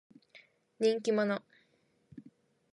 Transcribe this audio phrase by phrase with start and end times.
[0.79, 1.43] 人気者。